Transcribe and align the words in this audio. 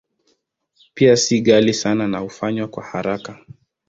Pia 0.93 1.17
si 1.17 1.41
ghali 1.41 1.73
sana 1.73 2.07
na 2.07 2.19
hufanywa 2.19 2.67
kwa 2.67 2.83
haraka. 2.83 3.45